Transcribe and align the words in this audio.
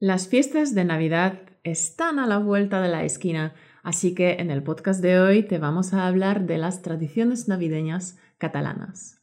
Las 0.00 0.28
fiestas 0.28 0.76
de 0.76 0.84
Navidad 0.84 1.40
están 1.64 2.20
a 2.20 2.28
la 2.28 2.38
vuelta 2.38 2.80
de 2.80 2.88
la 2.88 3.02
esquina, 3.02 3.54
así 3.82 4.14
que 4.14 4.34
en 4.34 4.52
el 4.52 4.62
podcast 4.62 5.02
de 5.02 5.18
hoy 5.18 5.42
te 5.42 5.58
vamos 5.58 5.92
a 5.92 6.06
hablar 6.06 6.46
de 6.46 6.56
las 6.56 6.82
tradiciones 6.82 7.48
navideñas 7.48 8.16
catalanas. 8.38 9.20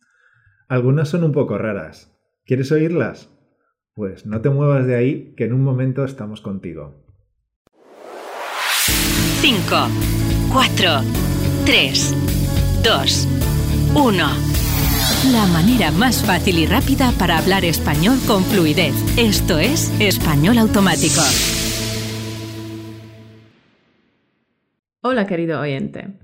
Algunas 0.67 1.07
son 1.07 1.23
un 1.23 1.31
poco 1.31 1.57
raras. 1.57 2.11
¿Quieres 2.45 2.73
oírlas? 2.73 3.29
Pues 3.93 4.25
no 4.25 4.41
te 4.41 4.49
muevas 4.49 4.85
de 4.85 4.95
ahí, 4.95 5.33
que 5.37 5.45
en 5.45 5.53
un 5.53 5.63
momento 5.63 6.03
estamos 6.03 6.41
contigo. 6.41 7.05
5, 9.39 9.75
4, 10.51 10.89
3, 11.65 12.15
2, 12.83 13.27
1. 13.95 14.64
La 15.31 15.47
manera 15.47 15.89
más 15.89 16.23
fácil 16.23 16.59
y 16.59 16.67
rápida 16.67 17.11
para 17.17 17.39
hablar 17.39 17.65
español 17.65 18.17
con 18.27 18.43
fluidez. 18.43 18.93
Esto 19.17 19.57
es 19.57 19.91
Español 19.99 20.59
Automático. 20.59 21.21
Hola 25.01 25.25
querido 25.25 25.59
oyente. 25.59 26.19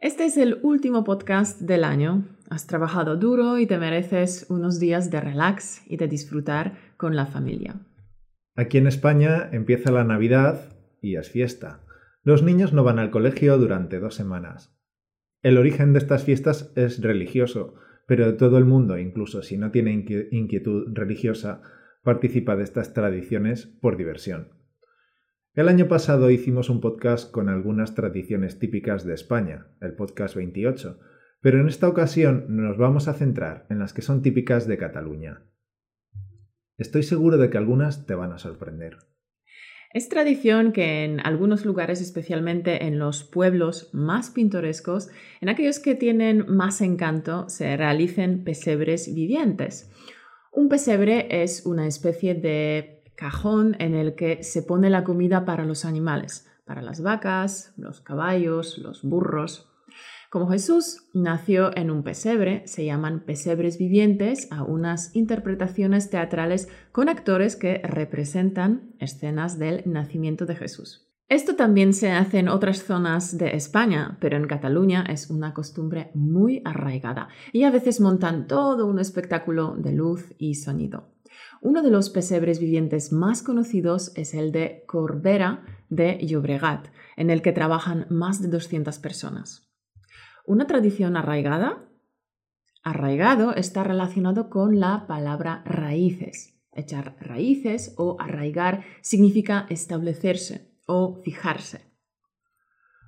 Este 0.00 0.26
es 0.26 0.36
el 0.36 0.58
último 0.62 1.02
podcast 1.02 1.62
del 1.62 1.82
año. 1.82 2.24
Has 2.50 2.66
trabajado 2.66 3.16
duro 3.16 3.56
y 3.56 3.66
te 3.66 3.78
mereces 3.78 4.44
unos 4.50 4.78
días 4.78 5.10
de 5.10 5.22
relax 5.22 5.80
y 5.90 5.96
de 5.96 6.08
disfrutar 6.08 6.74
con 6.98 7.16
la 7.16 7.24
familia. 7.24 7.80
Aquí 8.54 8.76
en 8.76 8.86
España 8.86 9.48
empieza 9.50 9.90
la 9.90 10.04
Navidad 10.04 10.76
y 11.00 11.16
es 11.16 11.30
fiesta. 11.30 11.80
Los 12.22 12.42
niños 12.42 12.74
no 12.74 12.84
van 12.84 12.98
al 12.98 13.10
colegio 13.10 13.56
durante 13.56 13.98
dos 13.98 14.14
semanas. 14.14 14.76
El 15.40 15.56
origen 15.56 15.94
de 15.94 16.00
estas 16.00 16.24
fiestas 16.24 16.70
es 16.76 17.00
religioso, 17.00 17.76
pero 18.12 18.36
todo 18.36 18.58
el 18.58 18.66
mundo, 18.66 18.98
incluso 18.98 19.42
si 19.42 19.56
no 19.56 19.70
tiene 19.70 20.04
inquietud 20.32 20.92
religiosa, 20.92 21.62
participa 22.02 22.56
de 22.56 22.62
estas 22.62 22.92
tradiciones 22.92 23.64
por 23.64 23.96
diversión. 23.96 24.48
El 25.54 25.66
año 25.66 25.88
pasado 25.88 26.30
hicimos 26.30 26.68
un 26.68 26.82
podcast 26.82 27.30
con 27.30 27.48
algunas 27.48 27.94
tradiciones 27.94 28.58
típicas 28.58 29.06
de 29.06 29.14
España, 29.14 29.68
el 29.80 29.94
podcast 29.94 30.36
28, 30.36 31.00
pero 31.40 31.58
en 31.58 31.68
esta 31.68 31.88
ocasión 31.88 32.44
nos 32.50 32.76
vamos 32.76 33.08
a 33.08 33.14
centrar 33.14 33.64
en 33.70 33.78
las 33.78 33.94
que 33.94 34.02
son 34.02 34.20
típicas 34.20 34.66
de 34.66 34.76
Cataluña. 34.76 35.44
Estoy 36.76 37.04
seguro 37.04 37.38
de 37.38 37.48
que 37.48 37.56
algunas 37.56 38.04
te 38.04 38.14
van 38.14 38.32
a 38.32 38.38
sorprender. 38.38 38.98
Es 39.94 40.08
tradición 40.08 40.72
que 40.72 41.04
en 41.04 41.20
algunos 41.20 41.66
lugares, 41.66 42.00
especialmente 42.00 42.86
en 42.86 42.98
los 42.98 43.24
pueblos 43.24 43.90
más 43.92 44.30
pintorescos, 44.30 45.08
en 45.42 45.50
aquellos 45.50 45.80
que 45.80 45.94
tienen 45.94 46.46
más 46.48 46.80
encanto, 46.80 47.48
se 47.50 47.76
realicen 47.76 48.42
pesebres 48.42 49.14
vivientes. 49.14 49.90
Un 50.50 50.70
pesebre 50.70 51.42
es 51.42 51.66
una 51.66 51.86
especie 51.86 52.34
de 52.34 53.02
cajón 53.16 53.76
en 53.80 53.94
el 53.94 54.14
que 54.14 54.42
se 54.42 54.62
pone 54.62 54.88
la 54.88 55.04
comida 55.04 55.44
para 55.44 55.66
los 55.66 55.84
animales, 55.84 56.50
para 56.64 56.80
las 56.80 57.02
vacas, 57.02 57.74
los 57.76 58.00
caballos, 58.00 58.78
los 58.78 59.02
burros. 59.02 59.68
Como 60.32 60.48
Jesús 60.48 61.10
nació 61.12 61.76
en 61.76 61.90
un 61.90 62.02
pesebre, 62.02 62.62
se 62.66 62.86
llaman 62.86 63.20
pesebres 63.20 63.76
vivientes 63.76 64.48
a 64.50 64.64
unas 64.64 65.14
interpretaciones 65.14 66.08
teatrales 66.08 66.70
con 66.90 67.10
actores 67.10 67.54
que 67.54 67.82
representan 67.84 68.94
escenas 68.98 69.58
del 69.58 69.82
nacimiento 69.84 70.46
de 70.46 70.56
Jesús. 70.56 71.06
Esto 71.28 71.54
también 71.54 71.92
se 71.92 72.12
hace 72.12 72.38
en 72.38 72.48
otras 72.48 72.82
zonas 72.82 73.36
de 73.36 73.54
España, 73.54 74.16
pero 74.22 74.38
en 74.38 74.46
Cataluña 74.46 75.04
es 75.06 75.28
una 75.28 75.52
costumbre 75.52 76.10
muy 76.14 76.62
arraigada 76.64 77.28
y 77.52 77.64
a 77.64 77.70
veces 77.70 78.00
montan 78.00 78.46
todo 78.46 78.86
un 78.86 79.00
espectáculo 79.00 79.76
de 79.76 79.92
luz 79.92 80.32
y 80.38 80.54
sonido. 80.54 81.10
Uno 81.60 81.82
de 81.82 81.90
los 81.90 82.08
pesebres 82.08 82.58
vivientes 82.58 83.12
más 83.12 83.42
conocidos 83.42 84.12
es 84.14 84.32
el 84.32 84.50
de 84.50 84.84
Corbera 84.86 85.62
de 85.90 86.16
Llobregat, 86.26 86.86
en 87.18 87.28
el 87.28 87.42
que 87.42 87.52
trabajan 87.52 88.06
más 88.08 88.40
de 88.40 88.48
200 88.48 88.98
personas. 88.98 89.71
Una 90.44 90.66
tradición 90.66 91.16
arraigada. 91.16 91.88
Arraigado 92.82 93.54
está 93.54 93.84
relacionado 93.84 94.50
con 94.50 94.80
la 94.80 95.06
palabra 95.06 95.62
raíces. 95.64 96.60
Echar 96.72 97.16
raíces 97.20 97.94
o 97.96 98.16
arraigar 98.18 98.84
significa 99.02 99.66
establecerse 99.68 100.72
o 100.86 101.20
fijarse. 101.22 101.92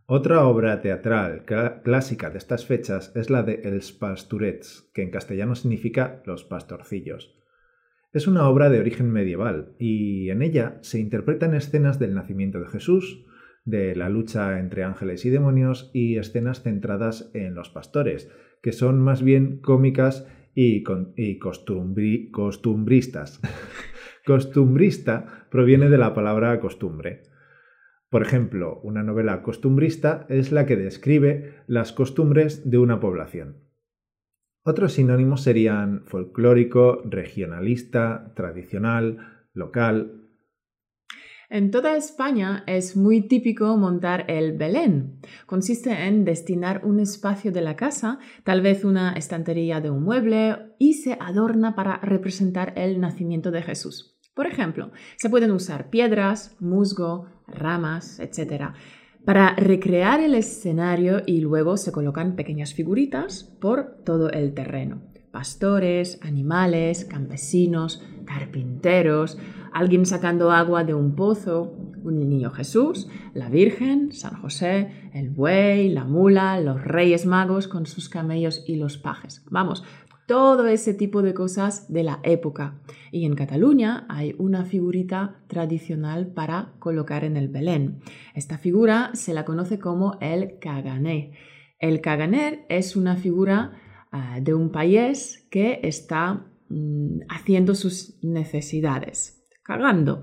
Otra 0.06 0.46
obra 0.46 0.82
teatral 0.82 1.44
clásica 1.82 2.28
de 2.30 2.38
estas 2.38 2.66
fechas 2.66 3.10
es 3.16 3.30
la 3.30 3.42
de 3.42 3.62
Els 3.64 3.90
Pastorets, 3.92 4.90
que 4.92 5.02
en 5.02 5.10
castellano 5.10 5.54
significa 5.54 6.22
los 6.26 6.44
pastorcillos. 6.44 7.34
Es 8.12 8.28
una 8.28 8.48
obra 8.48 8.68
de 8.68 8.78
origen 8.78 9.10
medieval 9.10 9.74
y 9.78 10.28
en 10.30 10.42
ella 10.42 10.78
se 10.82 11.00
interpretan 11.00 11.54
escenas 11.54 11.98
del 11.98 12.14
nacimiento 12.14 12.60
de 12.60 12.68
Jesús, 12.68 13.24
de 13.64 13.96
la 13.96 14.08
lucha 14.08 14.58
entre 14.58 14.84
ángeles 14.84 15.24
y 15.24 15.30
demonios 15.30 15.90
y 15.94 16.18
escenas 16.18 16.62
centradas 16.62 17.30
en 17.34 17.54
los 17.54 17.70
pastores, 17.70 18.30
que 18.62 18.72
son 18.72 19.00
más 19.00 19.22
bien 19.22 19.58
cómicas 19.58 20.26
y, 20.54 20.82
costumbristas. 21.38 23.40
Costumbrista 24.26 25.46
proviene 25.50 25.90
de 25.90 25.98
la 25.98 26.14
palabra 26.14 26.58
costumbre. 26.60 27.22
Por 28.08 28.22
ejemplo, 28.22 28.80
una 28.82 29.02
novela 29.02 29.42
costumbrista 29.42 30.24
es 30.28 30.52
la 30.52 30.66
que 30.66 30.76
describe 30.76 31.54
las 31.66 31.92
costumbres 31.92 32.70
de 32.70 32.78
una 32.78 33.00
población. 33.00 33.64
Otros 34.62 34.92
sinónimos 34.94 35.42
serían 35.42 36.04
folclórico, 36.06 37.02
regionalista, 37.04 38.32
tradicional, 38.34 39.48
local, 39.52 40.23
en 41.54 41.70
toda 41.70 41.96
España 41.96 42.64
es 42.66 42.96
muy 42.96 43.28
típico 43.28 43.76
montar 43.76 44.24
el 44.26 44.58
Belén. 44.58 45.20
Consiste 45.46 45.92
en 46.08 46.24
destinar 46.24 46.84
un 46.84 46.98
espacio 46.98 47.52
de 47.52 47.60
la 47.60 47.76
casa, 47.76 48.18
tal 48.42 48.60
vez 48.60 48.84
una 48.84 49.12
estantería 49.12 49.80
de 49.80 49.88
un 49.88 50.02
mueble, 50.02 50.74
y 50.80 50.94
se 50.94 51.16
adorna 51.20 51.76
para 51.76 51.98
representar 51.98 52.72
el 52.74 53.00
nacimiento 53.00 53.52
de 53.52 53.62
Jesús. 53.62 54.18
Por 54.34 54.48
ejemplo, 54.48 54.90
se 55.16 55.30
pueden 55.30 55.52
usar 55.52 55.90
piedras, 55.90 56.56
musgo, 56.58 57.28
ramas, 57.46 58.18
etc. 58.18 58.72
Para 59.24 59.54
recrear 59.54 60.18
el 60.18 60.34
escenario 60.34 61.22
y 61.24 61.38
luego 61.38 61.76
se 61.76 61.92
colocan 61.92 62.34
pequeñas 62.34 62.74
figuritas 62.74 63.44
por 63.60 64.02
todo 64.04 64.28
el 64.28 64.54
terreno. 64.54 65.02
Pastores, 65.30 66.18
animales, 66.22 67.04
campesinos, 67.04 68.02
carpinteros, 68.24 69.38
alguien 69.74 70.06
sacando 70.06 70.52
agua 70.52 70.84
de 70.84 70.94
un 70.94 71.16
pozo, 71.16 71.76
un 72.04 72.20
niño 72.28 72.50
Jesús, 72.50 73.08
la 73.34 73.48
Virgen, 73.48 74.12
San 74.12 74.40
José, 74.40 75.10
el 75.12 75.30
buey, 75.30 75.88
la 75.88 76.04
mula, 76.04 76.60
los 76.60 76.82
reyes 76.82 77.26
magos 77.26 77.66
con 77.66 77.84
sus 77.84 78.08
camellos 78.08 78.62
y 78.68 78.76
los 78.76 78.98
pajes. 78.98 79.44
Vamos, 79.50 79.82
todo 80.28 80.68
ese 80.68 80.94
tipo 80.94 81.22
de 81.22 81.34
cosas 81.34 81.92
de 81.92 82.04
la 82.04 82.20
época. 82.22 82.78
Y 83.10 83.26
en 83.26 83.34
Cataluña 83.34 84.06
hay 84.08 84.36
una 84.38 84.64
figurita 84.64 85.40
tradicional 85.48 86.28
para 86.28 86.74
colocar 86.78 87.24
en 87.24 87.36
el 87.36 87.48
Belén. 87.48 87.98
Esta 88.36 88.58
figura 88.58 89.10
se 89.14 89.34
la 89.34 89.44
conoce 89.44 89.80
como 89.80 90.18
el 90.20 90.60
caganer. 90.60 91.32
El 91.80 92.00
caganer 92.00 92.64
es 92.68 92.94
una 92.94 93.16
figura 93.16 93.72
ah, 94.12 94.38
de 94.40 94.54
un 94.54 94.70
país 94.70 95.48
que 95.50 95.80
está 95.82 96.46
mm, 96.68 97.22
haciendo 97.28 97.74
sus 97.74 98.16
necesidades 98.22 99.33
cagando. 99.64 100.22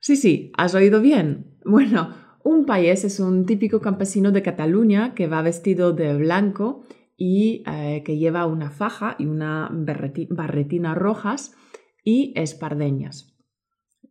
Sí, 0.00 0.16
sí, 0.16 0.52
has 0.56 0.74
oído 0.74 1.00
bien. 1.00 1.46
Bueno, 1.62 2.14
un 2.42 2.64
payés 2.64 3.04
es 3.04 3.20
un 3.20 3.44
típico 3.44 3.82
campesino 3.82 4.32
de 4.32 4.42
Cataluña 4.42 5.14
que 5.14 5.26
va 5.26 5.42
vestido 5.42 5.92
de 5.92 6.16
blanco 6.16 6.84
y 7.18 7.62
eh, 7.66 8.02
que 8.02 8.16
lleva 8.16 8.46
una 8.46 8.70
faja 8.70 9.14
y 9.18 9.26
una 9.26 9.68
barretina 9.70 10.94
rojas 10.94 11.54
y 12.02 12.32
espardeñas. 12.34 13.36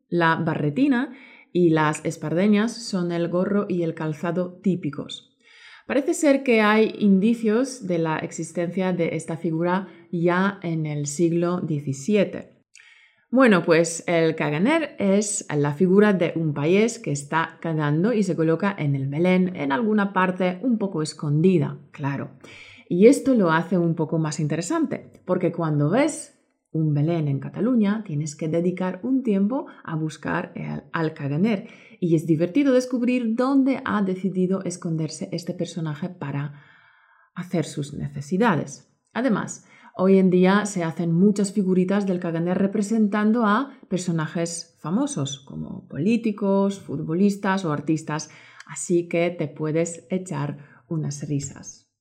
La 0.10 0.36
barretina 0.36 1.12
y 1.52 1.72
las 1.72 2.06
espardeñas 2.06 2.72
son 2.72 3.12
el 3.12 3.30
gorro 3.30 3.66
y 3.68 3.82
el 3.82 3.96
calzado 3.96 4.60
típicos. 4.62 5.36
Parece 5.88 6.14
ser 6.14 6.44
que 6.44 6.62
hay 6.62 6.94
indicios 7.00 7.88
de 7.88 7.98
la 7.98 8.20
existencia 8.20 8.94
de 8.94 9.16
esta 9.16 9.38
figura 9.38 9.88
ya 10.12 10.60
en 10.62 10.86
el 10.86 11.08
siglo 11.08 11.62
XVII. 11.62 12.59
Bueno, 13.32 13.64
pues 13.64 14.04
el 14.08 14.36
caganer 14.36 14.96
es 14.98 15.46
la 15.56 15.76
figura 15.76 16.14
de 16.14 16.34
un 16.36 16.56
país 16.56 16.98
que 16.98 17.12
está 17.12 17.60
cagando 17.62 18.12
y 18.12 18.24
se 18.24 18.36
coloca 18.36 18.76
en 18.76 18.96
el 18.96 19.08
Belén, 19.08 19.56
en 19.56 19.72
alguna 19.72 20.14
parte 20.14 20.60
un 20.64 20.80
poco 20.80 21.04
escondida, 21.04 21.78
claro. 21.92 22.32
Y 22.88 23.06
esto 23.06 23.36
lo 23.36 23.52
hace 23.52 23.78
un 23.78 23.94
poco 23.94 24.18
más 24.18 24.40
interesante, 24.40 25.22
porque 25.26 25.52
cuando 25.52 25.92
ves 25.92 26.40
un 26.72 26.96
Belén 26.96 27.28
en 27.28 27.40
Cataluña, 27.40 28.04
tienes 28.04 28.36
que 28.36 28.48
dedicar 28.48 29.00
un 29.04 29.22
tiempo 29.22 29.68
a 29.84 29.96
buscar 29.96 30.52
al 30.92 31.14
caganer. 31.14 31.68
Y 32.00 32.16
es 32.16 32.26
divertido 32.26 32.74
descubrir 32.74 33.36
dónde 33.36 33.80
ha 33.86 34.02
decidido 34.02 34.64
esconderse 34.64 35.30
este 35.32 35.54
personaje 35.54 36.10
para 36.10 36.64
hacer 37.36 37.66
sus 37.66 37.94
necesidades. 37.94 38.92
Además, 39.14 39.68
Hoy 40.02 40.18
en 40.18 40.30
día 40.30 40.66
se 40.66 40.86
hacen 40.86 41.12
muchas 41.12 41.52
figuritas 41.52 42.08
del 42.08 42.22
caganer 42.22 42.58
representando 42.58 43.46
a 43.46 43.78
personajes 43.90 44.78
famosos 44.80 45.40
como 45.42 45.90
políticos, 45.90 46.80
futbolistas 46.80 47.66
o 47.66 47.74
artistas, 47.74 48.32
así 48.66 49.10
que 49.10 49.30
te 49.30 49.50
puedes 49.50 50.08
echar 50.10 50.86
unas 50.88 51.28
risas. 51.28 51.92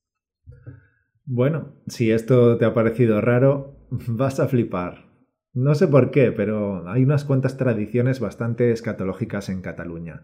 Bueno, 1.25 1.73
si 1.87 2.09
esto 2.09 2.57
te 2.57 2.63
ha 2.63 2.73
parecido 2.73 3.19
raro, 3.19 3.75
vas 4.07 4.39
a 4.39 4.47
flipar. 4.47 5.09
No 5.53 5.75
sé 5.75 5.89
por 5.89 6.09
qué, 6.11 6.31
pero 6.31 6.87
hay 6.87 7.03
unas 7.03 7.25
cuantas 7.25 7.57
tradiciones 7.57 8.21
bastante 8.21 8.71
escatológicas 8.71 9.49
en 9.49 9.61
Cataluña. 9.61 10.23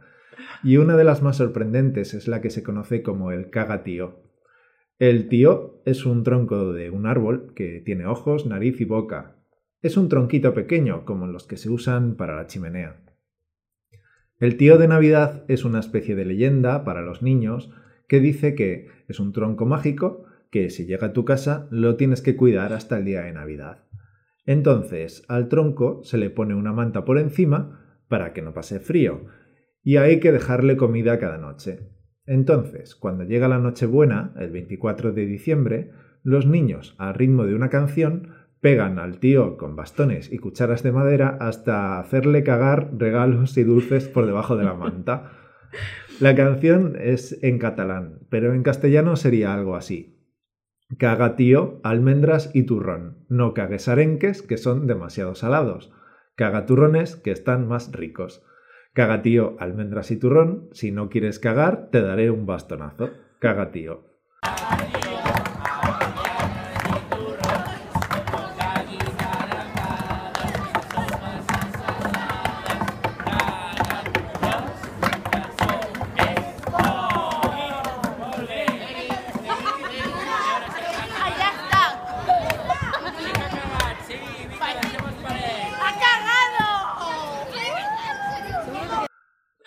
Y 0.64 0.78
una 0.78 0.96
de 0.96 1.04
las 1.04 1.22
más 1.22 1.36
sorprendentes 1.36 2.14
es 2.14 2.30
la 2.30 2.40
que 2.40 2.52
se 2.52 2.64
conoce 2.64 3.04
como 3.04 3.34
el 3.34 3.50
cagatío. 3.50 4.25
El 4.98 5.28
tío 5.28 5.82
es 5.86 6.06
un 6.06 6.24
tronco 6.24 6.72
de 6.72 6.90
un 6.90 7.06
árbol 7.06 7.54
que 7.54 7.82
tiene 7.82 8.06
ojos, 8.06 8.46
nariz 8.46 8.80
y 8.80 8.86
boca. 8.86 9.36
Es 9.82 9.98
un 9.98 10.08
tronquito 10.08 10.54
pequeño, 10.54 11.04
como 11.04 11.28
los 11.28 11.46
que 11.46 11.58
se 11.58 11.70
usan 11.70 12.16
para 12.16 12.38
la 12.38 12.48
chimenea. 12.48 13.02
El 14.40 14.56
tío 14.56 14.78
de 14.78 14.88
Navidad 14.88 15.44
es 15.50 15.66
una 15.66 15.80
especie 15.80 16.16
de 16.16 16.24
leyenda 16.24 16.86
para 16.86 17.02
los 17.02 17.22
niños 17.22 17.72
que 18.08 18.22
dice 18.22 18.56
que 18.56 18.88
es 19.10 19.20
un 19.20 19.34
tronco 19.34 19.66
mágico 19.66 20.26
que 20.50 20.70
si 20.70 20.86
llega 20.86 21.08
a 21.08 21.14
tu 21.14 21.26
casa 21.26 21.68
lo 21.72 21.98
tienes 21.98 22.22
que 22.22 22.38
cuidar 22.38 22.72
hasta 22.72 22.98
el 22.98 23.04
día 23.04 23.24
de 23.24 23.34
Navidad. 23.34 23.84
Entonces 24.46 25.26
al 25.28 25.50
tronco 25.50 26.06
se 26.06 26.18
le 26.18 26.30
pone 26.30 26.56
una 26.56 26.72
manta 26.72 27.04
por 27.04 27.18
encima 27.18 28.00
para 28.08 28.32
que 28.32 28.42
no 28.42 28.54
pase 28.54 28.80
frío, 28.80 29.26
y 29.84 29.98
hay 29.98 30.22
que 30.22 30.32
dejarle 30.32 30.78
comida 30.78 31.20
cada 31.20 31.38
noche. 31.38 31.90
Entonces, 32.26 32.96
cuando 32.96 33.24
llega 33.24 33.48
la 33.48 33.60
Nochebuena, 33.60 34.34
el 34.38 34.52
24 34.52 35.12
de 35.12 35.26
diciembre, 35.26 35.92
los 36.24 36.46
niños, 36.46 36.96
al 36.98 37.14
ritmo 37.14 37.46
de 37.46 37.54
una 37.54 37.70
canción, 37.70 38.34
pegan 38.62 38.98
al 38.98 39.20
tío 39.20 39.58
con 39.58 39.76
bastones 39.76 40.32
y 40.32 40.40
cucharas 40.40 40.82
de 40.82 40.92
madera 40.92 41.38
hasta 41.40 42.00
hacerle 42.00 42.44
cagar 42.44 42.90
regalos 42.98 43.56
y 43.58 43.64
dulces 43.64 44.08
por 44.08 44.26
debajo 44.26 44.56
de 44.56 44.64
la 44.64 44.74
manta. 44.74 45.32
La 46.20 46.34
canción 46.36 46.96
es 47.00 47.38
en 47.44 47.60
catalán, 47.60 48.22
pero 48.30 48.54
en 48.54 48.64
castellano 48.64 49.18
sería 49.18 49.54
algo 49.54 49.76
así. 49.76 50.16
Caga 50.98 51.36
tío, 51.36 51.80
almendras 51.84 52.52
y 52.54 52.64
turrón. 52.64 53.26
No 53.28 53.54
cagues 53.54 53.88
arenques, 53.88 54.42
que 54.42 54.58
son 54.58 54.88
demasiado 54.88 55.36
salados. 55.36 55.92
Caga 56.36 56.66
turrones, 56.66 57.16
que 57.16 57.32
están 57.32 57.68
más 57.68 57.92
ricos. 57.92 58.44
Caga 58.96 59.22
tío, 59.22 59.58
almendras 59.60 60.10
y 60.12 60.16
turrón. 60.16 60.70
Si 60.72 60.90
no 60.90 61.10
quieres 61.10 61.38
cagar, 61.38 61.90
te 61.92 62.02
daré 62.02 62.32
un 62.32 62.46
bastonazo. 62.46 63.10
Caga 63.40 63.70
tío. 63.70 64.06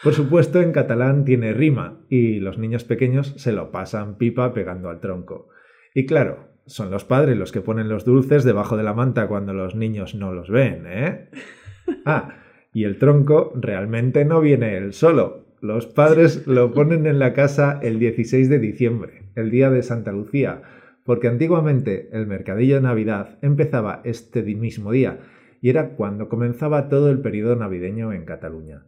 Por 0.02 0.14
supuesto, 0.14 0.60
en 0.60 0.70
catalán 0.70 1.24
tiene 1.24 1.52
rima 1.52 1.98
y 2.08 2.38
los 2.38 2.56
niños 2.56 2.84
pequeños 2.84 3.34
se 3.36 3.50
lo 3.50 3.72
pasan 3.72 4.16
pipa 4.16 4.52
pegando 4.54 4.90
al 4.90 5.00
tronco. 5.00 5.48
Y 5.92 6.06
claro, 6.06 6.50
son 6.66 6.92
los 6.92 7.04
padres 7.04 7.36
los 7.36 7.50
que 7.50 7.62
ponen 7.62 7.88
los 7.88 8.04
dulces 8.04 8.44
debajo 8.44 8.76
de 8.76 8.84
la 8.84 8.94
manta 8.94 9.26
cuando 9.26 9.52
los 9.54 9.74
niños 9.74 10.14
no 10.14 10.32
los 10.32 10.50
ven, 10.50 10.84
¿eh? 10.86 11.30
Ah, 12.04 12.36
y 12.72 12.84
el 12.84 12.98
tronco 12.98 13.52
realmente 13.56 14.24
no 14.24 14.40
viene 14.40 14.76
él 14.76 14.92
solo. 14.92 15.46
Los 15.60 15.86
padres 15.86 16.46
lo 16.46 16.72
ponen 16.72 17.06
en 17.06 17.18
la 17.18 17.32
casa 17.32 17.80
el 17.82 17.98
16 17.98 18.48
de 18.48 18.58
diciembre, 18.60 19.22
el 19.34 19.50
día 19.50 19.70
de 19.70 19.82
Santa 19.82 20.12
Lucía, 20.12 20.62
porque 21.04 21.26
antiguamente 21.26 22.08
el 22.12 22.26
mercadillo 22.26 22.76
de 22.76 22.82
Navidad 22.82 23.38
empezaba 23.42 24.02
este 24.04 24.42
mismo 24.42 24.92
día 24.92 25.18
y 25.60 25.70
era 25.70 25.96
cuando 25.96 26.28
comenzaba 26.28 26.88
todo 26.88 27.10
el 27.10 27.20
periodo 27.20 27.56
navideño 27.56 28.12
en 28.12 28.26
Cataluña 28.26 28.84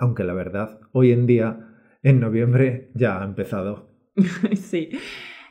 aunque 0.00 0.24
la 0.24 0.32
verdad, 0.32 0.80
hoy 0.92 1.12
en 1.12 1.26
día, 1.26 1.68
en 2.02 2.20
noviembre, 2.20 2.90
ya 2.94 3.20
ha 3.20 3.24
empezado. 3.24 3.90
sí. 4.56 4.88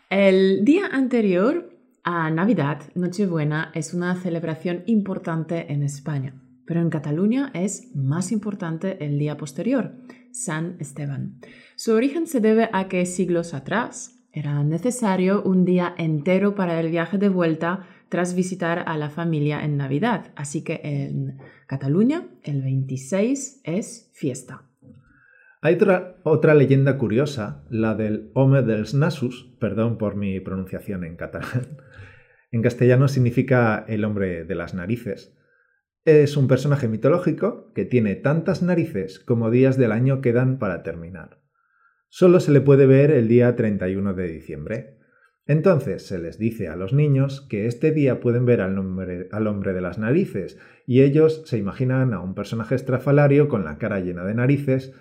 El 0.09 0.65
día 0.65 0.87
anterior 0.91 1.69
a 2.03 2.31
Navidad, 2.31 2.81
Nochebuena, 2.95 3.71
es 3.75 3.93
una 3.93 4.15
celebración 4.15 4.81
importante 4.87 5.71
en 5.71 5.83
España, 5.83 6.41
pero 6.65 6.81
en 6.81 6.89
Cataluña 6.89 7.51
es 7.53 7.95
más 7.95 8.31
importante 8.31 9.05
el 9.05 9.19
día 9.19 9.37
posterior, 9.37 9.93
San 10.31 10.77
Esteban. 10.79 11.39
Su 11.75 11.93
origen 11.93 12.25
se 12.25 12.39
debe 12.39 12.69
a 12.73 12.87
que 12.87 13.05
siglos 13.05 13.53
atrás 13.53 14.18
era 14.31 14.63
necesario 14.63 15.41
un 15.43 15.65
día 15.65 15.93
entero 15.97 16.55
para 16.55 16.79
el 16.79 16.89
viaje 16.89 17.17
de 17.17 17.29
vuelta 17.29 17.87
tras 18.09 18.35
visitar 18.35 18.83
a 18.87 18.97
la 18.97 19.09
familia 19.09 19.63
en 19.63 19.77
Navidad, 19.77 20.31
así 20.35 20.63
que 20.63 20.81
en 20.83 21.37
Cataluña, 21.67 22.27
el 22.43 22.61
26 22.61 23.61
es 23.63 24.09
fiesta. 24.13 24.63
Hay 25.61 25.77
otra, 26.23 26.53
leyenda 26.53 26.97
curiosa, 26.97 27.65
la 27.69 27.93
del 27.93 28.31
Home 28.33 28.61
dels 28.61 28.93
Nasus, 28.93 29.55
perdón 29.59 29.97
por 29.97 30.15
mi 30.15 30.39
pronunciación 30.39 31.03
en 31.03 31.15
catalán. 31.15 31.77
En 32.51 32.63
castellano 32.63 33.07
significa 33.07 33.85
el 33.87 34.03
hombre 34.03 34.43
de 34.43 34.55
las 34.55 34.73
narices. 34.73 35.37
Es 36.03 36.35
un 36.35 36.47
personaje 36.47 36.87
mitológico 36.87 37.71
que 37.75 37.85
tiene 37.85 38.15
tantas 38.15 38.63
narices 38.63 39.19
como 39.19 39.51
días 39.51 39.77
del 39.77 39.91
año 39.91 40.19
quedan 40.21 40.57
para 40.57 40.81
terminar. 40.81 41.38
Solo 42.09 42.39
se 42.39 42.51
le 42.51 42.59
puede 42.59 42.87
ver 42.87 43.11
el 43.11 43.27
día 43.27 43.55
31 43.55 44.15
de 44.15 44.27
diciembre. 44.27 44.97
Entonces 45.45 46.05
se 46.05 46.17
les 46.17 46.39
dice 46.39 46.67
a 46.67 46.75
los 46.75 46.91
niños 46.91 47.45
que 47.49 47.67
este 47.67 47.91
día 47.91 48.19
pueden 48.19 48.45
ver 48.45 48.61
al 48.61 48.77
hombre, 48.77 49.73
de 49.73 49.81
las 49.81 49.99
narices 49.99 50.59
y 50.87 51.01
ellos 51.01 51.43
se 51.45 51.57
imaginan 51.57 52.13
a 52.13 52.19
un 52.19 52.35
personaje 52.35 52.75
estrafalario 52.75 53.47
con 53.47 53.63
la 53.63 53.77
cara 53.77 53.99
llena 53.99 54.23
de 54.25 54.33
narices 54.33 54.93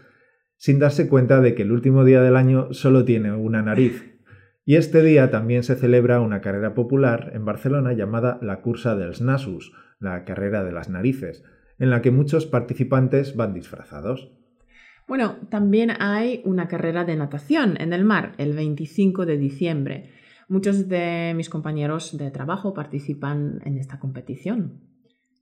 sin 0.57 0.79
darse 0.79 1.09
cuenta 1.09 1.41
de 1.41 1.55
que 1.55 1.63
el 1.63 1.73
último 1.73 2.05
día 2.05 2.21
del 2.21 2.37
año 2.37 2.73
solo 2.73 3.05
tiene 3.05 3.33
una 3.33 3.63
nariz. 3.63 4.21
Y 4.65 4.77
este 4.77 5.03
día 5.03 5.31
también 5.31 5.63
se 5.63 5.77
celebra 5.77 6.21
una 6.21 6.43
carrera 6.43 6.75
popular 6.75 7.31
en 7.35 7.47
Barcelona 7.47 7.95
llamada 7.95 8.39
la 8.43 8.61
Cursa 8.61 8.97
dels 8.97 9.23
Nasus, 9.23 9.73
la 9.99 10.25
carrera 10.25 10.63
de 10.63 10.73
las 10.73 10.91
narices, 10.91 11.43
en 11.79 11.89
la 11.89 12.03
que 12.03 12.11
muchos 12.11 12.45
participantes 12.45 13.35
van 13.35 13.55
disfrazados. 13.55 14.38
Bueno, 15.09 15.37
también 15.49 15.91
hay 15.99 16.43
una 16.45 16.69
carrera 16.69 17.07
de 17.07 17.17
natación 17.17 17.81
en 17.81 17.95
el 17.95 18.05
mar 18.05 18.35
el 18.37 18.55
25 18.55 19.25
de 19.25 19.39
diciembre. 19.39 20.11
Muchos 20.49 20.87
de 20.87 21.33
mis 21.35 21.49
compañeros 21.49 22.17
de 22.17 22.31
trabajo 22.31 22.75
participan 22.75 23.61
en 23.65 23.79
esta 23.79 23.99
competición. 23.99 24.83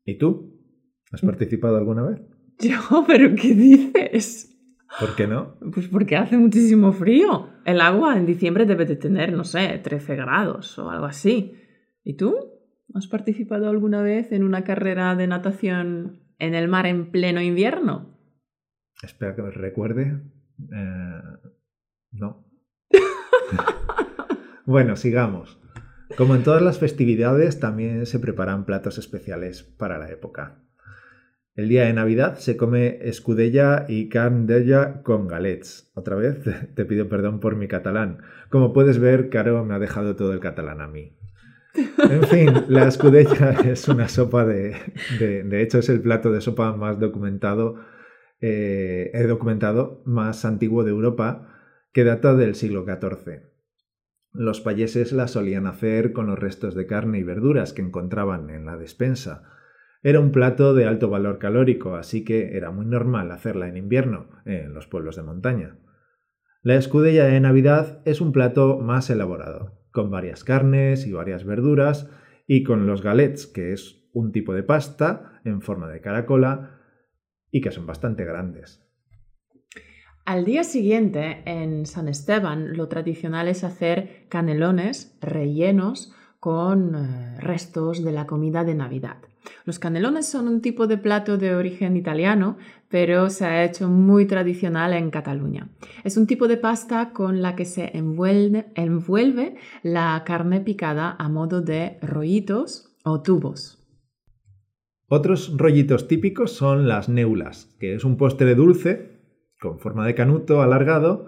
¿Y 0.04 0.18
tú? 0.18 0.56
¿Has 1.10 1.24
mm. 1.24 1.26
participado 1.26 1.76
alguna 1.76 2.04
vez? 2.04 2.20
Yo, 2.60 3.04
pero 3.08 3.34
¿qué 3.34 3.54
dices? 3.54 4.56
¿Por 5.00 5.16
qué 5.16 5.26
no? 5.26 5.56
Pues 5.74 5.88
porque 5.88 6.16
hace 6.16 6.38
muchísimo 6.38 6.92
frío. 6.92 7.48
El 7.64 7.80
agua 7.80 8.16
en 8.16 8.24
diciembre 8.24 8.66
debe 8.66 8.84
de 8.84 8.94
tener, 8.94 9.32
no 9.32 9.42
sé, 9.42 9.80
13 9.82 10.14
grados 10.14 10.78
o 10.78 10.90
algo 10.90 11.06
así. 11.06 11.54
¿Y 12.04 12.14
tú? 12.14 12.36
¿Has 12.94 13.08
participado 13.08 13.68
alguna 13.68 14.00
vez 14.00 14.30
en 14.30 14.44
una 14.44 14.62
carrera 14.62 15.16
de 15.16 15.26
natación 15.26 16.22
en 16.38 16.54
el 16.54 16.68
mar 16.68 16.86
en 16.86 17.10
pleno 17.10 17.40
invierno? 17.40 18.15
Espera 19.02 19.34
que 19.34 19.42
me 19.42 19.50
recuerde. 19.50 20.20
Eh, 20.72 21.20
no. 22.12 22.44
Bueno, 24.66 24.96
sigamos. 24.96 25.60
Como 26.16 26.34
en 26.34 26.42
todas 26.42 26.60
las 26.60 26.80
festividades, 26.80 27.60
también 27.60 28.04
se 28.04 28.18
preparan 28.18 28.66
platos 28.66 28.98
especiales 28.98 29.62
para 29.62 29.96
la 29.96 30.10
época. 30.10 30.58
El 31.54 31.68
día 31.68 31.84
de 31.84 31.92
Navidad 31.92 32.36
se 32.36 32.56
come 32.56 32.98
escudella 33.00 33.86
y 33.88 34.08
carn 34.08 34.46
con 35.04 35.26
galets. 35.26 35.90
Otra 35.94 36.16
vez 36.16 36.38
te 36.74 36.84
pido 36.84 37.08
perdón 37.08 37.40
por 37.40 37.56
mi 37.56 37.68
catalán. 37.68 38.18
Como 38.50 38.72
puedes 38.72 38.98
ver, 38.98 39.30
Caro 39.30 39.64
me 39.64 39.74
ha 39.74 39.78
dejado 39.78 40.16
todo 40.16 40.32
el 40.32 40.40
catalán 40.40 40.80
a 40.80 40.88
mí. 40.88 41.16
En 41.98 42.24
fin, 42.24 42.64
la 42.68 42.88
escudella 42.88 43.50
es 43.64 43.88
una 43.88 44.08
sopa 44.08 44.44
de, 44.44 44.76
de, 45.18 45.62
hecho, 45.62 45.78
es 45.78 45.88
el 45.88 46.00
plato 46.00 46.32
de 46.32 46.40
sopa 46.40 46.74
más 46.74 46.98
documentado, 46.98 47.76
eh, 48.40 49.10
he 49.14 49.22
documentado, 49.24 50.02
más 50.04 50.44
antiguo 50.44 50.84
de 50.84 50.90
Europa, 50.90 51.48
que 51.92 52.04
data 52.04 52.34
del 52.34 52.54
siglo 52.54 52.84
XIV. 52.84 53.42
Los 54.32 54.60
payeses 54.60 55.12
la 55.12 55.28
solían 55.28 55.66
hacer 55.66 56.12
con 56.12 56.26
los 56.26 56.38
restos 56.38 56.74
de 56.74 56.86
carne 56.86 57.18
y 57.18 57.22
verduras 57.22 57.72
que 57.72 57.80
encontraban 57.80 58.50
en 58.50 58.66
la 58.66 58.76
despensa. 58.76 59.44
Era 60.02 60.20
un 60.20 60.30
plato 60.30 60.74
de 60.74 60.84
alto 60.84 61.08
valor 61.08 61.38
calórico, 61.38 61.96
así 61.96 62.22
que 62.22 62.56
era 62.56 62.70
muy 62.70 62.84
normal 62.84 63.30
hacerla 63.32 63.68
en 63.68 63.78
invierno, 63.78 64.28
en 64.44 64.74
los 64.74 64.86
pueblos 64.86 65.16
de 65.16 65.22
montaña. 65.22 65.78
La 66.62 66.76
escudella 66.76 67.24
de 67.24 67.40
Navidad 67.40 68.02
es 68.04 68.20
un 68.20 68.32
plato 68.32 68.78
más 68.78 69.08
elaborado, 69.08 69.80
con 69.90 70.10
varias 70.10 70.44
carnes 70.44 71.06
y 71.06 71.12
varias 71.12 71.44
verduras, 71.44 72.10
y 72.46 72.62
con 72.62 72.86
los 72.86 73.02
galets, 73.02 73.46
que 73.46 73.72
es 73.72 74.06
un 74.12 74.32
tipo 74.32 74.52
de 74.52 74.62
pasta 74.62 75.40
en 75.44 75.62
forma 75.62 75.88
de 75.88 76.00
caracola 76.00 76.75
y 77.56 77.60
que 77.62 77.70
son 77.70 77.86
bastante 77.86 78.26
grandes. 78.26 78.82
Al 80.26 80.44
día 80.44 80.62
siguiente, 80.62 81.42
en 81.46 81.86
San 81.86 82.06
Esteban, 82.06 82.76
lo 82.76 82.88
tradicional 82.88 83.48
es 83.48 83.64
hacer 83.64 84.26
canelones 84.28 85.16
rellenos 85.22 86.12
con 86.38 86.94
eh, 86.94 87.40
restos 87.40 88.04
de 88.04 88.12
la 88.12 88.26
comida 88.26 88.62
de 88.62 88.74
Navidad. 88.74 89.16
Los 89.64 89.78
canelones 89.78 90.26
son 90.26 90.48
un 90.48 90.60
tipo 90.60 90.86
de 90.86 90.98
plato 90.98 91.38
de 91.38 91.54
origen 91.54 91.96
italiano, 91.96 92.58
pero 92.90 93.30
se 93.30 93.46
ha 93.46 93.64
hecho 93.64 93.88
muy 93.88 94.26
tradicional 94.26 94.92
en 94.92 95.10
Cataluña. 95.10 95.70
Es 96.04 96.18
un 96.18 96.26
tipo 96.26 96.48
de 96.48 96.58
pasta 96.58 97.12
con 97.14 97.40
la 97.40 97.56
que 97.56 97.64
se 97.64 97.96
envuelve, 97.96 98.66
envuelve 98.74 99.56
la 99.82 100.22
carne 100.26 100.60
picada 100.60 101.16
a 101.18 101.30
modo 101.30 101.62
de 101.62 101.98
rollitos 102.02 102.94
o 103.02 103.22
tubos. 103.22 103.85
Otros 105.08 105.56
rollitos 105.56 106.08
típicos 106.08 106.52
son 106.52 106.88
las 106.88 107.08
neulas, 107.08 107.76
que 107.78 107.94
es 107.94 108.04
un 108.04 108.16
postre 108.16 108.54
dulce 108.54 109.20
con 109.60 109.78
forma 109.78 110.06
de 110.06 110.14
canuto 110.14 110.62
alargado 110.62 111.26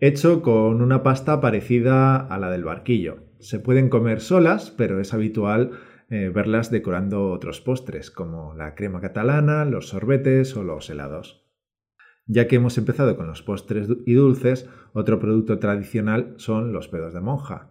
hecho 0.00 0.40
con 0.40 0.80
una 0.80 1.02
pasta 1.02 1.40
parecida 1.40 2.16
a 2.16 2.38
la 2.38 2.50
del 2.50 2.64
barquillo. 2.64 3.18
Se 3.38 3.58
pueden 3.58 3.90
comer 3.90 4.20
solas, 4.20 4.70
pero 4.70 5.00
es 5.00 5.12
habitual 5.12 5.72
eh, 6.08 6.30
verlas 6.34 6.70
decorando 6.70 7.30
otros 7.30 7.60
postres, 7.60 8.10
como 8.10 8.54
la 8.54 8.74
crema 8.74 9.00
catalana, 9.00 9.64
los 9.66 9.88
sorbetes 9.88 10.56
o 10.56 10.64
los 10.64 10.88
helados. 10.88 11.46
Ya 12.26 12.48
que 12.48 12.56
hemos 12.56 12.78
empezado 12.78 13.16
con 13.16 13.26
los 13.26 13.42
postres 13.42 13.88
y 14.06 14.14
dulces, 14.14 14.68
otro 14.92 15.18
producto 15.20 15.58
tradicional 15.58 16.34
son 16.36 16.72
los 16.72 16.88
pedos 16.88 17.12
de 17.12 17.20
monja. 17.20 17.70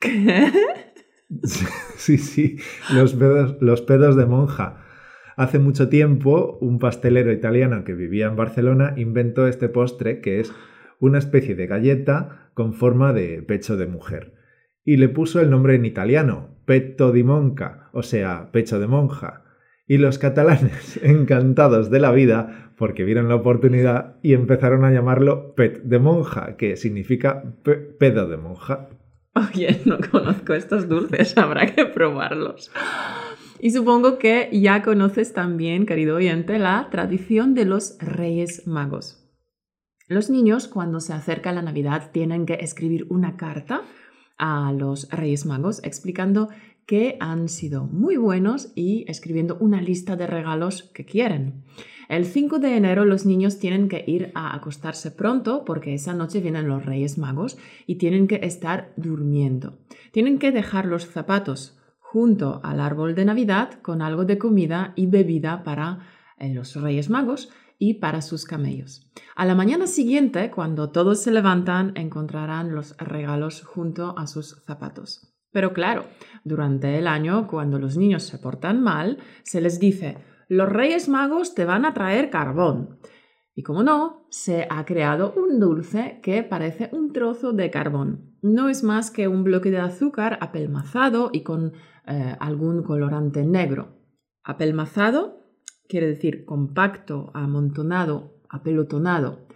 sí, 1.96 2.18
sí, 2.18 2.58
los 2.94 3.14
pedos, 3.14 3.56
los 3.60 3.80
pedos 3.82 4.16
de 4.16 4.26
monja. 4.26 4.84
Hace 5.36 5.58
mucho 5.58 5.88
tiempo, 5.88 6.58
un 6.60 6.78
pastelero 6.78 7.32
italiano 7.32 7.84
que 7.84 7.94
vivía 7.94 8.26
en 8.26 8.36
Barcelona 8.36 8.94
inventó 8.96 9.46
este 9.46 9.68
postre 9.68 10.20
que 10.20 10.40
es 10.40 10.52
una 11.00 11.18
especie 11.18 11.54
de 11.54 11.66
galleta 11.66 12.50
con 12.54 12.74
forma 12.74 13.12
de 13.12 13.42
pecho 13.42 13.76
de 13.76 13.86
mujer 13.86 14.34
y 14.84 14.96
le 14.96 15.08
puso 15.08 15.40
el 15.40 15.50
nombre 15.50 15.74
en 15.74 15.84
italiano, 15.84 16.56
petto 16.64 17.12
di 17.12 17.22
monca, 17.22 17.90
o 17.92 18.02
sea, 18.02 18.50
pecho 18.52 18.80
de 18.80 18.86
monja. 18.86 19.44
Y 19.86 19.98
los 19.98 20.18
catalanes, 20.18 21.00
encantados 21.02 21.90
de 21.90 22.00
la 22.00 22.12
vida, 22.12 22.72
porque 22.76 23.04
vieron 23.04 23.28
la 23.28 23.36
oportunidad 23.36 24.16
y 24.22 24.34
empezaron 24.34 24.84
a 24.84 24.92
llamarlo 24.92 25.54
pet 25.54 25.82
de 25.82 25.98
monja, 25.98 26.56
que 26.56 26.76
significa 26.76 27.42
pedo 27.98 28.28
de 28.28 28.36
monja. 28.36 28.88
Oye, 29.34 29.80
no 29.84 29.98
conozco 30.10 30.54
estos 30.54 30.88
dulces, 30.88 31.36
habrá 31.38 31.66
que 31.66 31.86
probarlos. 31.86 32.70
Y 33.60 33.70
supongo 33.70 34.18
que 34.18 34.48
ya 34.52 34.82
conoces 34.82 35.32
también, 35.32 35.86
querido 35.86 36.16
oyente, 36.16 36.58
la 36.58 36.88
tradición 36.90 37.54
de 37.54 37.64
los 37.64 37.96
Reyes 38.00 38.66
Magos. 38.66 39.18
Los 40.08 40.30
niños, 40.30 40.66
cuando 40.68 41.00
se 41.00 41.12
acerca 41.12 41.52
la 41.52 41.62
Navidad, 41.62 42.10
tienen 42.12 42.44
que 42.44 42.54
escribir 42.54 43.06
una 43.08 43.36
carta 43.36 43.82
a 44.36 44.72
los 44.72 45.08
Reyes 45.10 45.46
Magos 45.46 45.80
explicando 45.84 46.48
que 46.86 47.16
han 47.20 47.48
sido 47.48 47.84
muy 47.84 48.16
buenos 48.16 48.72
y 48.74 49.04
escribiendo 49.08 49.56
una 49.60 49.80
lista 49.80 50.16
de 50.16 50.26
regalos 50.26 50.90
que 50.92 51.04
quieren. 51.04 51.64
El 52.12 52.26
5 52.26 52.58
de 52.58 52.76
enero 52.76 53.06
los 53.06 53.24
niños 53.24 53.58
tienen 53.58 53.88
que 53.88 54.04
ir 54.06 54.32
a 54.34 54.54
acostarse 54.54 55.12
pronto 55.12 55.64
porque 55.64 55.94
esa 55.94 56.12
noche 56.12 56.40
vienen 56.40 56.68
los 56.68 56.84
Reyes 56.84 57.16
Magos 57.16 57.56
y 57.86 57.94
tienen 57.94 58.28
que 58.28 58.40
estar 58.42 58.92
durmiendo. 58.96 59.78
Tienen 60.10 60.38
que 60.38 60.52
dejar 60.52 60.84
los 60.84 61.06
zapatos 61.06 61.80
junto 62.00 62.60
al 62.64 62.80
árbol 62.80 63.14
de 63.14 63.24
Navidad 63.24 63.80
con 63.80 64.02
algo 64.02 64.26
de 64.26 64.36
comida 64.36 64.92
y 64.94 65.06
bebida 65.06 65.64
para 65.64 66.00
eh, 66.36 66.52
los 66.52 66.76
Reyes 66.76 67.08
Magos 67.08 67.48
y 67.78 67.94
para 67.94 68.20
sus 68.20 68.44
camellos. 68.44 69.10
A 69.34 69.46
la 69.46 69.54
mañana 69.54 69.86
siguiente, 69.86 70.50
cuando 70.50 70.90
todos 70.90 71.22
se 71.22 71.32
levantan, 71.32 71.92
encontrarán 71.94 72.74
los 72.74 72.94
regalos 72.98 73.62
junto 73.62 74.18
a 74.18 74.26
sus 74.26 74.62
zapatos. 74.66 75.32
Pero 75.50 75.72
claro, 75.72 76.04
durante 76.44 76.98
el 76.98 77.06
año, 77.06 77.46
cuando 77.46 77.78
los 77.78 77.96
niños 77.96 78.22
se 78.24 78.36
portan 78.36 78.82
mal, 78.82 79.16
se 79.44 79.62
les 79.62 79.80
dice, 79.80 80.18
los 80.48 80.68
Reyes 80.68 81.08
Magos 81.08 81.54
te 81.54 81.64
van 81.64 81.84
a 81.84 81.94
traer 81.94 82.30
carbón. 82.30 82.98
Y 83.54 83.62
como 83.62 83.82
no, 83.82 84.26
se 84.30 84.66
ha 84.70 84.84
creado 84.84 85.34
un 85.36 85.60
dulce 85.60 86.20
que 86.22 86.42
parece 86.42 86.88
un 86.92 87.12
trozo 87.12 87.52
de 87.52 87.70
carbón. 87.70 88.36
No 88.40 88.68
es 88.68 88.82
más 88.82 89.10
que 89.10 89.28
un 89.28 89.44
bloque 89.44 89.70
de 89.70 89.78
azúcar 89.78 90.38
apelmazado 90.40 91.30
y 91.32 91.42
con 91.42 91.74
eh, 92.06 92.36
algún 92.40 92.82
colorante 92.82 93.44
negro. 93.44 93.98
Apelmazado 94.42 95.42
quiere 95.88 96.06
decir 96.06 96.46
compacto, 96.46 97.30
amontonado, 97.34 98.40
apelotonado. 98.48 99.46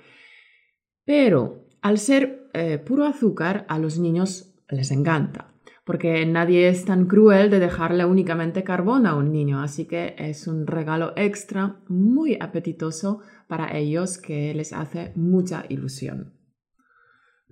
Pero 1.04 1.66
al 1.80 1.98
ser 1.98 2.50
eh, 2.52 2.78
puro 2.78 3.06
azúcar, 3.06 3.64
a 3.68 3.78
los 3.78 3.98
niños 3.98 4.54
les 4.68 4.90
encanta, 4.90 5.54
porque 5.86 6.26
nadie 6.26 6.68
es 6.68 6.84
tan 6.84 7.06
cruel 7.06 7.48
de 7.48 7.60
dejarle 7.60 8.04
únicamente 8.04 8.64
carbón 8.64 9.06
a 9.06 9.14
un 9.14 9.30
niño, 9.30 9.62
así 9.62 9.86
que 9.86 10.16
es 10.18 10.48
un 10.48 10.66
regalo 10.66 11.12
extra 11.14 11.76
muy 11.86 12.36
apetitoso 12.40 13.20
para 13.46 13.78
ellos 13.78 14.18
que 14.18 14.52
les 14.52 14.72
hace 14.72 15.12
mucha 15.14 15.64
ilusión. 15.68 16.34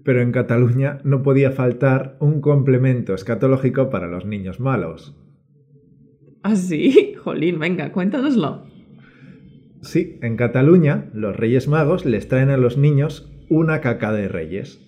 Pero 0.03 0.21
en 0.21 0.33
Cataluña 0.33 0.99
no 1.05 1.23
podía 1.23 1.53
faltar 1.53 2.17
un 2.19 2.41
complemento 2.41 3.15
escatológico 3.15 3.89
para 3.89 4.09
los 4.09 4.27
niños 4.27 4.59
malos. 4.59 5.17
¿Ah, 6.43 6.57
sí? 6.57 7.15
Jolín, 7.23 7.61
venga, 7.61 7.93
cuéntanoslo. 7.93 8.67
Sí, 9.81 10.19
en 10.23 10.37
Cataluña 10.37 11.09
los 11.15 11.37
Reyes 11.37 11.69
Magos 11.69 12.05
les 12.05 12.27
traen 12.27 12.51
a 12.51 12.57
los 12.57 12.79
niños 12.79 13.33
una 13.49 13.81
caca 13.81 14.13
de 14.13 14.27
reyes. 14.27 14.81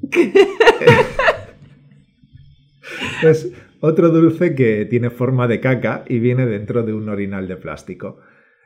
es 3.22 3.52
otro 3.80 4.10
dulce 4.10 4.54
que 4.54 4.86
tiene 4.86 5.10
forma 5.10 5.46
de 5.46 5.60
caca 5.60 6.04
y 6.08 6.18
viene 6.18 6.46
dentro 6.46 6.82
de 6.82 6.92
un 6.92 7.08
orinal 7.08 7.48
de 7.48 7.56
plástico. 7.56 8.18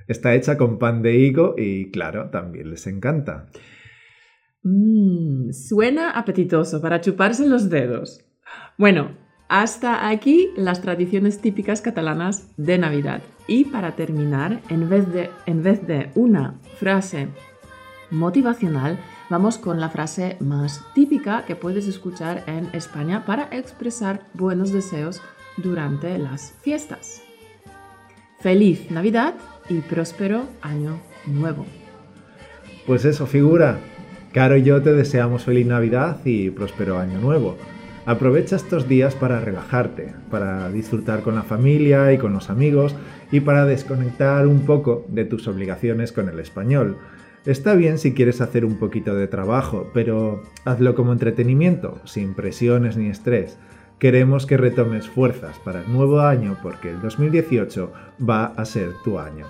Está 0.06 0.34
hecha 0.34 0.56
con 0.56 0.78
pan 0.78 1.02
de 1.02 1.16
higo 1.16 1.54
y 1.58 1.90
claro, 1.90 2.30
también 2.30 2.70
les 2.70 2.86
encanta. 2.86 3.46
Mmm, 4.62 5.50
suena 5.52 6.10
apetitoso 6.10 6.80
para 6.80 7.00
chuparse 7.00 7.46
los 7.46 7.68
dedos. 7.68 8.24
Bueno, 8.76 9.16
hasta 9.48 10.08
aquí 10.08 10.50
las 10.56 10.82
tradiciones 10.82 11.40
típicas 11.40 11.80
catalanas 11.80 12.54
de 12.56 12.78
Navidad. 12.78 13.22
Y 13.46 13.64
para 13.64 13.96
terminar, 13.96 14.60
en 14.68 14.88
vez 14.88 15.10
de, 15.12 15.30
en 15.46 15.62
vez 15.62 15.86
de 15.86 16.10
una 16.14 16.60
frase 16.78 17.28
motivacional, 18.10 18.98
vamos 19.30 19.58
con 19.58 19.80
la 19.80 19.90
frase 19.90 20.36
más 20.40 20.84
típica 20.94 21.44
que 21.44 21.56
puedes 21.56 21.86
escuchar 21.86 22.44
en 22.46 22.68
España 22.72 23.24
para 23.24 23.48
expresar 23.50 24.22
buenos 24.34 24.72
deseos 24.72 25.20
durante 25.56 26.18
las 26.18 26.54
fiestas. 26.62 27.22
Feliz 28.40 28.90
Navidad 28.90 29.34
y 29.68 29.80
próspero 29.80 30.44
año 30.62 31.00
nuevo. 31.26 31.66
Pues 32.86 33.04
eso, 33.04 33.26
figura. 33.26 33.78
Caro 34.32 34.56
y 34.56 34.62
yo 34.62 34.82
te 34.82 34.92
deseamos 34.92 35.44
feliz 35.44 35.66
Navidad 35.66 36.18
y 36.24 36.50
próspero 36.50 36.98
año 36.98 37.18
nuevo. 37.18 37.56
Aprovecha 38.06 38.56
estos 38.56 38.88
días 38.88 39.14
para 39.14 39.40
relajarte, 39.40 40.14
para 40.30 40.70
disfrutar 40.70 41.22
con 41.22 41.34
la 41.34 41.42
familia 41.42 42.12
y 42.12 42.18
con 42.18 42.32
los 42.32 42.48
amigos 42.48 42.94
y 43.30 43.40
para 43.40 43.66
desconectar 43.66 44.46
un 44.46 44.60
poco 44.60 45.04
de 45.08 45.26
tus 45.26 45.46
obligaciones 45.48 46.12
con 46.12 46.28
el 46.30 46.38
español. 46.38 46.96
Está 47.46 47.74
bien 47.74 47.98
si 47.98 48.14
quieres 48.14 48.40
hacer 48.40 48.64
un 48.64 48.78
poquito 48.78 49.14
de 49.14 49.26
trabajo, 49.26 49.90
pero 49.94 50.42
hazlo 50.64 50.94
como 50.94 51.12
entretenimiento, 51.12 52.00
sin 52.04 52.34
presiones 52.34 52.96
ni 52.96 53.08
estrés. 53.08 53.58
Queremos 53.98 54.46
que 54.46 54.56
retomes 54.56 55.08
fuerzas 55.08 55.58
para 55.64 55.80
el 55.80 55.92
nuevo 55.92 56.20
año 56.20 56.56
porque 56.62 56.90
el 56.90 57.00
2018 57.00 57.92
va 58.28 58.46
a 58.46 58.64
ser 58.64 58.92
tu 59.02 59.18
año. 59.18 59.46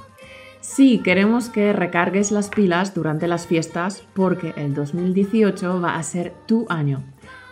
Sí, 0.60 1.00
queremos 1.02 1.48
que 1.48 1.72
recargues 1.72 2.30
las 2.30 2.48
pilas 2.48 2.94
durante 2.94 3.28
las 3.28 3.46
fiestas 3.46 4.04
porque 4.14 4.52
el 4.56 4.74
2018 4.74 5.80
va 5.80 5.96
a 5.96 6.02
ser 6.02 6.34
tu 6.46 6.66
año. 6.68 7.02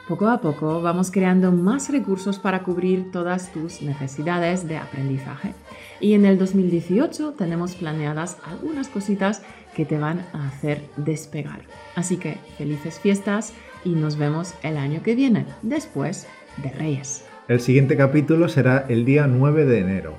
Poco 0.09 0.29
a 0.29 0.41
poco 0.41 0.81
vamos 0.83 1.11
creando 1.11 1.51
más 1.51 1.91
recursos 1.91 2.39
para 2.39 2.63
cubrir 2.63 3.11
todas 3.11 3.53
tus 3.53 3.83
necesidades 3.83 4.69
de 4.69 4.77
aprendizaje. 4.77 5.53
Y 6.01 6.15
en 6.15 6.25
el 6.25 6.39
2018 6.39 7.33
tenemos 7.33 7.75
planeadas 7.75 8.39
algunas 8.45 8.89
cositas 8.89 9.43
que 9.75 9.85
te 9.85 9.99
van 9.99 10.25
a 10.33 10.47
hacer 10.47 10.81
despegar. 10.97 11.63
Así 11.97 12.19
que 12.19 12.39
felices 12.57 13.01
fiestas 13.01 13.53
y 13.85 13.91
nos 13.91 14.17
vemos 14.17 14.55
el 14.63 14.77
año 14.77 15.03
que 15.03 15.17
viene, 15.17 15.45
después 15.63 16.29
de 16.63 16.71
Reyes. 16.71 17.25
El 17.49 17.61
siguiente 17.61 17.97
capítulo 17.97 18.49
será 18.49 18.87
el 18.89 19.05
día 19.05 19.27
9 19.27 19.65
de 19.65 19.81
enero. 19.81 20.15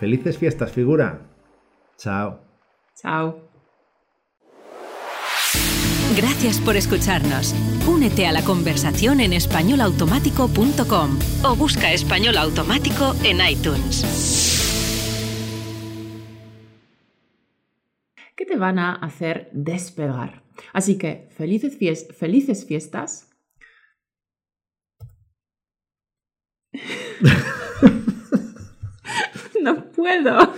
Felices 0.00 0.38
fiestas, 0.38 0.72
figura. 0.72 1.20
Chao. 1.98 2.40
Chao. 2.94 3.45
Gracias 6.16 6.60
por 6.60 6.76
escucharnos. 6.76 7.54
Únete 7.86 8.26
a 8.26 8.32
la 8.32 8.42
conversación 8.42 9.20
en 9.20 9.32
españolautomático.com 9.32 11.18
o 11.44 11.56
busca 11.56 11.92
español 11.92 12.36
automático 12.38 13.14
en 13.24 13.38
iTunes. 13.46 14.04
que 18.36 18.44
te 18.44 18.56
van 18.56 18.78
a 18.78 18.94
hacer 18.96 19.48
despegar. 19.52 20.42
Así 20.74 20.98
que 20.98 21.28
felices, 21.34 21.78
fies- 21.78 22.12
felices 22.14 22.66
fiestas. 22.66 23.30
no 29.62 29.90
puedo. 29.92 30.52